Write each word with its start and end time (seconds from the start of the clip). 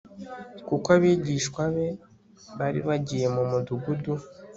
kuko 0.67 0.87
abigishwa 0.95 1.63
be 1.75 1.87
bari 2.57 2.79
bagiye 2.87 3.25
mu 3.35 3.43
mudugudu 3.49 4.13